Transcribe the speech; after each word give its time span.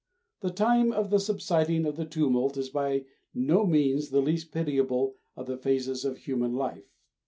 The 0.39 0.49
time 0.49 0.91
of 0.91 1.11
the 1.11 1.19
subsiding 1.19 1.85
of 1.85 1.95
the 1.95 2.07
tumult 2.07 2.57
is 2.57 2.69
by 2.69 3.05
no 3.35 3.67
means 3.67 4.09
the 4.09 4.19
least 4.19 4.51
pitiable 4.51 5.15
of 5.35 5.45
the 5.45 5.57
phases 5.57 6.03
of 6.05 6.17
human 6.17 6.53
life. 6.55 6.91